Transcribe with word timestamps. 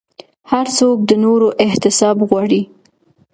هر 0.51 0.65
څوک 0.77 0.97
د 1.09 1.11
نورو 1.23 1.47
احتساب 1.65 2.17
غواړي 2.29 2.61